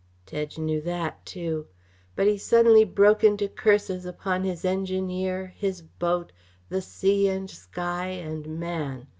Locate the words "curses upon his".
3.47-4.65